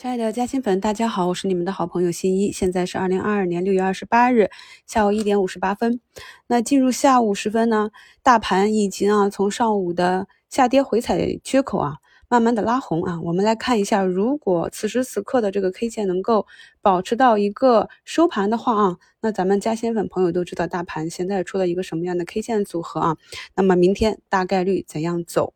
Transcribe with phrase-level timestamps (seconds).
[0.00, 2.50] 亲爱的嘉兴粉，大家好，我是你们的好朋友新一。
[2.50, 4.48] 现在是二零二二年六月二十八日
[4.86, 6.00] 下午一点五十八分。
[6.46, 7.90] 那进入下午时分呢，
[8.22, 11.96] 大盘已经啊从上午的下跌回踩缺口啊，
[12.30, 13.20] 慢慢的拉红啊。
[13.20, 16.46] 我们来看一下，如果此时此刻的这个 K 线能够
[16.80, 23.18] 保持到一个收盘的话啊，那咱们嘉兴粉朋友都知道大盘现在出了一个什么样的 K 线组合啊。
[23.54, 25.52] 那么明天大概率怎样走？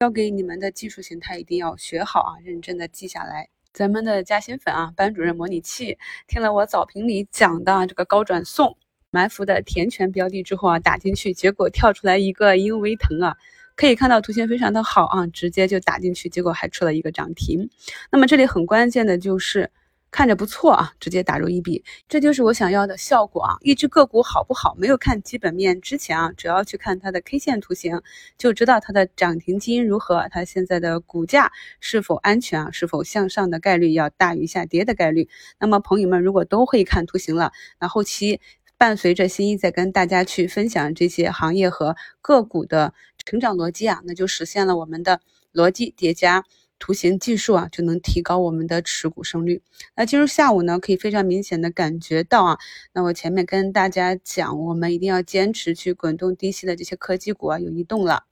[0.00, 3.48] 交给你们的技术形态一定要学好啊，认真的记下来。
[3.76, 8.78] 咱们的嘉兴粉啊，班主任模拟器听了我早评里讲的这个高转送
[9.10, 13.36] 埋伏的填权标的之后啊，打进去，结果跳出来一个英威腾啊，
[13.76, 17.68] 可以看到图形非常的好啊，直接就打进去，结果还出了一个涨停。
[18.10, 19.70] 那么这里很关键的就是。
[20.10, 23.56] 看着不错啊，直接打入一笔，这就是我想要的效果啊！
[23.60, 28.00] 一只个股好不好，没有看基本面之前啊，只要去看它的 K 线图形，
[28.38, 35.28] 就知道它的涨停基因如何，它现在的股价是否安全啊，是否向上的概率要大于下跌的概率。
[35.58, 38.40] 那么朋友们如果都会看图形了，那后期
[38.78, 45.20] 伴随着新一再跟大家去分享这些行业和个股的成长逻辑啊，那就实现了我们的
[45.52, 46.44] 逻辑叠加。
[46.78, 49.62] 图形技术啊，就能提高我们的持股胜率。
[49.94, 52.58] 那进入下午呢，可以非常明显的感觉到啊，
[52.92, 58.24] 那我前面跟大家讲，我们一定要坚持去滚动低吸的这些科技股啊，有异动了。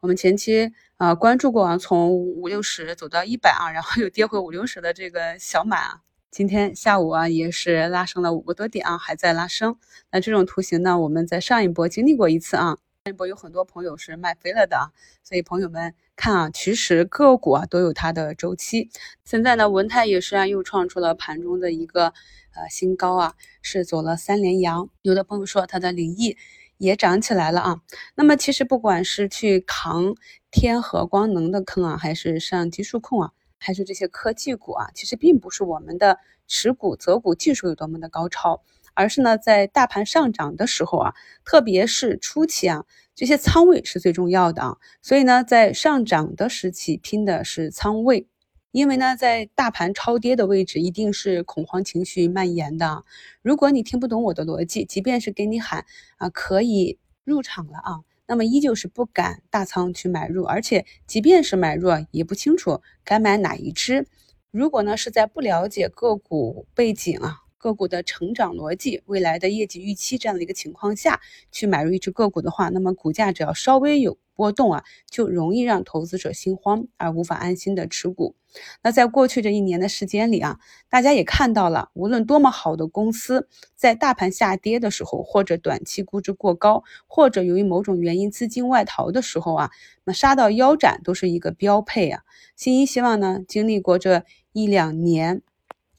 [0.00, 9.76] 我们前期啊关注过啊，从五六十走到一百啊，然后又跌回五六十的这个小满啊，今天下午啊也是拉升了五个多点啊，还在拉升。
[10.10, 12.78] 那这种图形呢，我们在上一波经历过一次啊。
[13.06, 14.90] 这波有很多朋友是卖飞了的啊，
[15.22, 18.90] 所以朋友们看啊，其实个股啊都有它的周期。
[19.24, 24.90] 现在呢，文泰也是啊又创出了盘中的一个呃新高啊，是走了三连阳。
[25.02, 26.36] 有的朋友说它的领益
[26.78, 27.80] 也涨起来了啊。
[28.16, 30.16] 那么其实不管是去扛
[30.50, 38.64] 天合光能的坑啊，还是上技术控啊，还是这些科技股啊，其实并不是我们的持股择股技术有多么的高超。
[38.96, 42.84] 而是呢，在大盘上涨的时候啊，特别是初期啊，
[43.14, 44.76] 这些仓位是最重要的啊。
[45.02, 48.26] 所以呢，在上涨的时期拼的是仓位，
[48.72, 53.04] 因为呢，在大盘超跌的位置，一定是恐慌情绪蔓延的。
[53.42, 55.84] 如果你听不懂我的逻辑，即便是给你喊
[56.16, 64.06] 啊可以入场了啊，那么依旧是不敢大仓去买入，而且即便是买入，也不清楚该买哪一只。
[64.50, 67.45] 如果呢是在不了解个股背景啊。
[67.66, 78.36] 个股的成长逻辑、未来的业绩预期这样的一个情况下去买入一只个股的话，那么股价只要稍微有波动啊，就容易让投资者心慌而无法安心的持股。
[78.84, 89.70] 那在过去这一年的时间里啊，大家也看到了，无论多么好的公司，在大盘下跌的时候，或者短期估值过高，或者由于某种原因资金外逃的时候啊，
[90.04, 92.22] 那杀到腰斩都是一个标配啊。
[92.54, 94.22] 新一希望呢，经历过这
[94.52, 95.42] 一两年。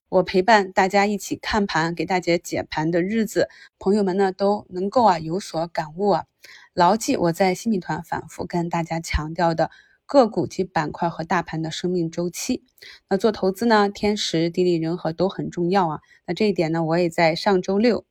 [0.09, 6.25] 我陪伴大家一起看盘，给大家解盘的日子，朋友们呢都能够啊有所感悟啊，
[6.73, 9.69] 牢记我在新米团反复跟大家强调的
[10.05, 12.63] 个股及板块和大盘的生命周期。
[13.09, 15.99] 那做投资呢，天时地利人和都很重要啊。
[16.25, 18.05] 那这一点呢，我也在上周六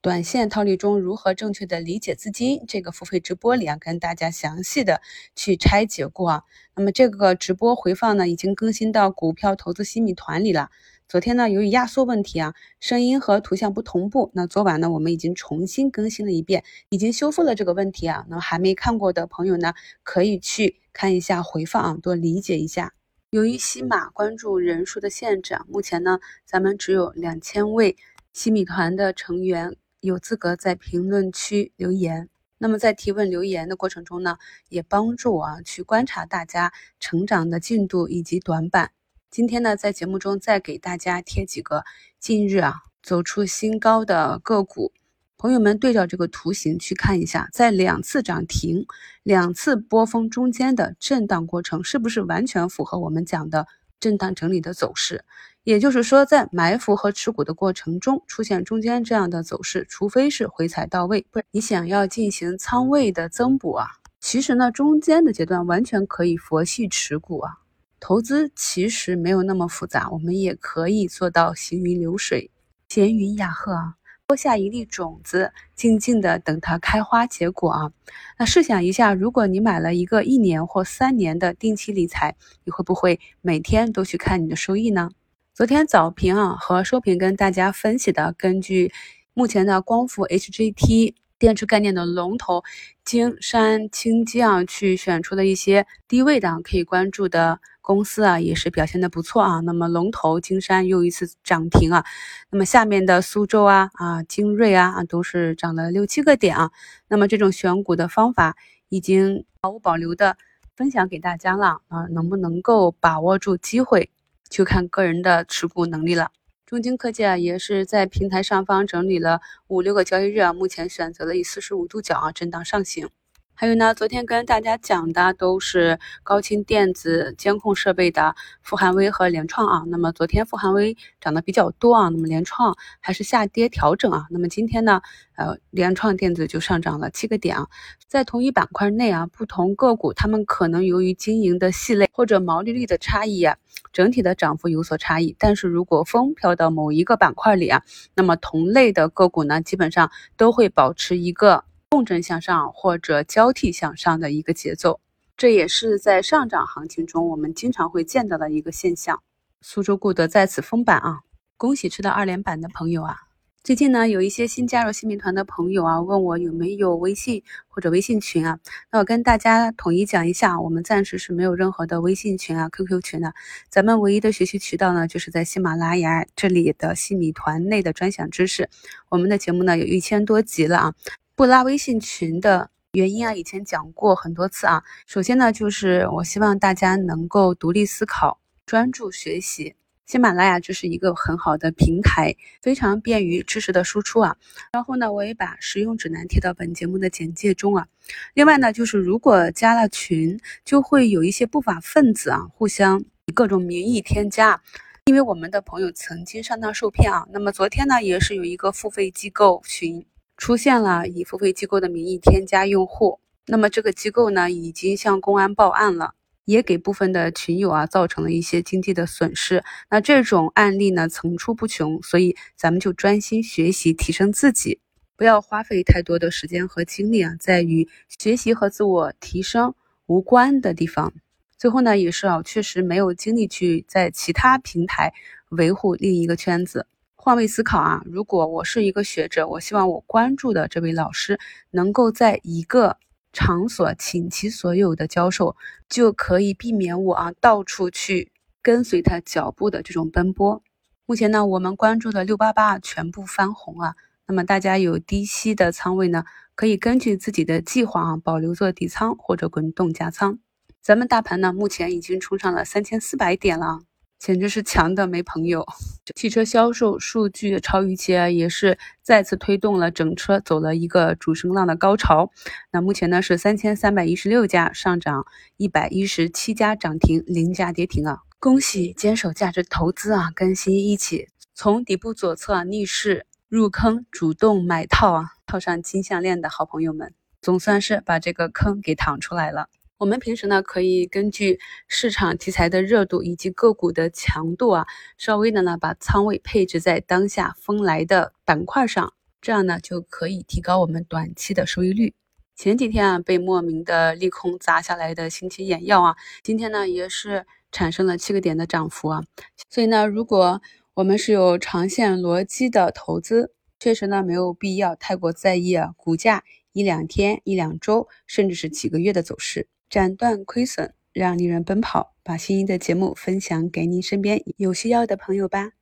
[0.00, 5.02] 短线套利中如何正确的理解资金这个付费直播里啊，跟大家详细的
[5.36, 6.42] 去拆解过啊。
[6.74, 10.70] 那么这个直播回放呢，已经更新到股票投资新米团里了。
[11.08, 14.30] 昨天呢，由于压缩问题啊，声音和图像不同步。
[14.32, 18.24] 那昨晚呢，我们已经重新更新了一遍，已经修复了这个问题啊。
[18.30, 22.94] 那还没看过的朋友呢，可以去看一下回放啊，多理解一下。
[23.30, 27.96] 由于喜马关注人数的限制啊，目前呢，咱们只有两千位
[28.32, 32.30] 西米团的成员有资格在评论区留言。
[32.56, 34.38] 那么在提问留言的过程中呢，
[34.70, 38.92] 也帮助我啊去观察大家成长的进度以及短板。
[39.32, 41.84] 今天呢，在节目中再给大家贴几个
[42.20, 44.92] 近日啊走出新高的个股，
[45.38, 48.84] 朋友们对照这个图形去看一下，在两次涨停、
[49.22, 53.66] 两次波峰中间的震荡过程，是不是完全符合我们讲的
[53.98, 55.24] 震荡整理的走势？
[55.64, 63.86] 也就是说，在埋伏和持股的过程中出现中间这样的走势，除非是回踩到位，不然你想要进行仓位的增补啊，
[64.20, 67.60] 其实呢，中间的阶段完全可以佛系持股啊。
[68.04, 72.50] 投资其实没有那么复杂，我们也可以做到行云流水、
[72.88, 73.94] 闲云雅鹤啊。
[74.26, 77.92] 播下一粒种子，静静的等它开花结果啊。
[78.40, 82.34] 那试想一下，如果你买了一个一年或三年的定期理财，
[82.64, 85.10] 你会不会每天都去看你的收益呢？
[85.54, 88.92] 昨天早评啊和收评跟大家分析的，根据
[89.32, 91.14] 目前的光伏 HJT。
[91.38, 92.62] 电池概念的龙头
[93.04, 99.60] 金山清基啊，去选出的一些低位档可以关注的公司啊也是表现的不错啊。
[99.60, 102.04] 那么龙头金山又一次涨停啊，
[102.50, 106.70] 那么下面的苏州啊啊精锐啊啊都是涨了六七个点啊。
[107.08, 108.56] 那么这种选股的方法
[108.88, 110.38] 已经毫无保留的
[110.74, 114.08] 分享给大家了啊，能不能够把握住机会，
[114.48, 116.30] 就看个人的持股能力了。
[116.64, 123.10] 中金科技啊，也是在平台上方整理了五六个交易日啊，目前选择了以四十五度角啊震荡上行。
[123.54, 129.84] 还有呢，昨天跟大家讲的都是高清电子监控设备的富汉威和联创啊。
[129.86, 134.26] 那么昨天富汉威涨得比较多啊，那么联创还是下跌调整啊。
[134.30, 135.00] 那么今天呢，
[135.36, 137.68] 呃，联创电子就上涨了七个点啊。
[138.08, 143.56] 在同一板块内啊，不同个股它们可能由于经营的系类或者毛利率的差异啊，
[143.92, 145.36] 整体的涨幅有所差异。
[145.38, 147.82] 但是如果风飘到某一个板块里啊，
[148.14, 151.64] 那么同类的个股呢，基本上都会保持一个。
[151.92, 154.98] 共振向上或者交替向上的一个节奏，
[155.36, 159.22] 这也是在上涨行情中我们经常会见到的一个现象。
[159.60, 161.20] 苏州固德再次封板啊！
[161.58, 163.18] 恭喜吃到二连板的朋友啊！
[163.62, 168.58] 最近呢，有一些新加入新民团的朋友啊，问我有没有微信或者微信群啊？
[168.90, 173.34] 那我跟大家统一讲一下，我们暂时是没有任何的微信群啊、QQ 群的。
[173.68, 178.70] 咱们唯一的学习渠道呢，就是在喜马拉雅这里的新米团内的专享知识。
[179.10, 180.94] 我们的节目呢，有一千多集了啊！
[181.42, 184.84] 不拉微信群的原因啊，以前讲过很多次啊。
[185.08, 189.74] 首先呢，就是我希望大家能够独立思考、专注学习。
[190.06, 194.36] 喜马拉雅就是一个很好的平台，非常便于知识的输出啊。
[194.72, 197.88] 然后呢，我也把使用指南贴到本节目的简介中啊。
[198.34, 204.62] 另外呢，就是如果加了群，就会有一些不法分子啊，互相以各种名义添加。
[205.06, 207.26] 因为我们的朋友曾经上当受骗啊。
[207.32, 210.06] 那么昨天呢，也是有一个付费机构群。
[210.36, 216.14] 出现了以付费机构的名义添加用户，那么这个机构呢已经向公安报案了，
[216.44, 219.62] 也给部分的群友啊造成了一些经济的损失。
[219.90, 224.80] 那这种案例呢层出不穷，所以咱们就专心学习提升自己，
[225.16, 229.74] 不要花费太多的时间和精力啊在与学习和自我提升
[230.06, 231.12] 无关的地方。
[231.56, 235.12] 最后呢也是啊确实没有精力去在其他平台
[235.50, 236.86] 维护另一个圈子。
[237.24, 238.02] 换位思考啊！
[238.04, 241.38] 如果我是一个学者，我希望我关注的这位老师
[241.70, 242.96] 能够在一个
[243.32, 245.54] 场所倾其所有的教授，
[245.88, 250.64] 就可以避免我啊到处去跟随他脚步的这种奔波。
[251.06, 253.94] 目前呢，我们关注的六八八全部翻红啊。
[254.26, 256.24] 那么大家有低吸的仓位呢，
[256.56, 260.40] 可以根据自己的计划啊保留做底仓或者滚动加仓。
[260.80, 263.78] 咱们大盘呢，目前已经冲上了三千四百点了。
[264.22, 265.66] 简直是强的没朋友。
[266.14, 272.30] 汽车销售数据超预期啊，也是再次推动了整车走了一个主升浪的高潮。
[272.70, 275.26] 那目前呢是三千三百一十六家上涨，
[275.56, 278.18] 一百一十七家涨停，零家跌停啊！
[278.38, 289.66] 恭喜坚守价值投资啊，跟新一一起从底部左侧逆势入坑，主动买套啊，套上金项链的好朋友们，总算是把这个坑给淌出来了。
[290.02, 294.84] 我们平时呢，可以根据市场题材的热度以及个股的强度啊，
[295.16, 302.14] 稍微的呢把仓位配置在当下风来的板块上，这样呢就可以提高我们短期的收益率。
[302.56, 309.22] 前几天啊被莫名的利空砸下来的星期眼药啊，今天呢也是产生了七个点的涨幅啊。
[309.70, 310.60] 所以呢，如果
[310.94, 319.68] 我们是有长线逻辑的投资，确实呢没有必要太过在意啊股价一两天、一两周，甚至是几个月的走势。
[319.92, 322.14] 斩断亏损，让利润奔跑。
[322.22, 325.72] 把心仪的节目分享给您身边有需要的朋友吧。